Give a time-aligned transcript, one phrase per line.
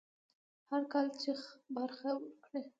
[0.69, 1.29] هر کال چې
[1.77, 2.61] برخه ورکړي.